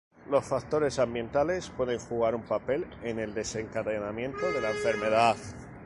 Los 0.31 0.45
factores 0.45 0.97
ambientales 0.97 1.69
pueden 1.69 1.99
jugar 1.99 2.33
un 2.33 2.41
papel 2.41 2.87
en 3.03 3.19
el 3.19 3.35
desencadenamiento 3.35 4.51
de 4.51 4.59
la 4.59 4.71
enfermedad. 4.71 5.37